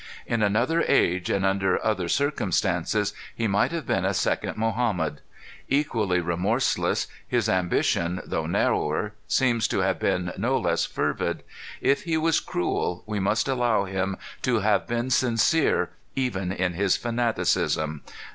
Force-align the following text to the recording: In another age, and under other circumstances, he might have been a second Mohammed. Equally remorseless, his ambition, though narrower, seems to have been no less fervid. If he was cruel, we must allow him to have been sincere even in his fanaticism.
In 0.25 0.41
another 0.41 0.81
age, 0.81 1.29
and 1.29 1.45
under 1.45 1.77
other 1.85 2.07
circumstances, 2.09 3.13
he 3.35 3.45
might 3.47 3.71
have 3.71 3.85
been 3.85 4.03
a 4.03 4.15
second 4.15 4.57
Mohammed. 4.57 5.21
Equally 5.69 6.19
remorseless, 6.19 7.05
his 7.27 7.47
ambition, 7.47 8.19
though 8.25 8.47
narrower, 8.47 9.13
seems 9.27 9.67
to 9.67 9.81
have 9.81 9.99
been 9.99 10.33
no 10.39 10.57
less 10.57 10.85
fervid. 10.85 11.43
If 11.81 12.05
he 12.05 12.17
was 12.17 12.39
cruel, 12.39 13.03
we 13.05 13.19
must 13.19 13.47
allow 13.47 13.85
him 13.85 14.17
to 14.41 14.61
have 14.61 14.87
been 14.87 15.11
sincere 15.11 15.91
even 16.15 16.51
in 16.51 16.73
his 16.73 16.97
fanaticism. 16.97 18.01